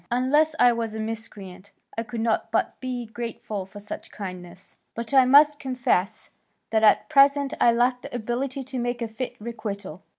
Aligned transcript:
Unless 0.09 0.55
I 0.59 0.73
were 0.73 0.85
a 0.85 0.99
miscreant, 0.99 1.69
I 1.95 2.01
could 2.01 2.21
not 2.21 2.51
but 2.51 2.79
be 2.81 3.05
grateful 3.05 3.67
for 3.67 3.79
such 3.79 4.09
kindness. 4.09 4.77
But 4.95 5.13
I 5.13 5.25
must 5.25 5.59
confess 5.59 6.31
that 6.71 6.81
at 6.81 7.07
present 7.07 7.53
I 7.61 7.71
lack 7.71 8.01
the 8.01 8.15
ability 8.15 8.63
to 8.63 8.79
make 8.79 9.03
a 9.03 9.07
fit 9.07 9.35
requital. 9.39 10.01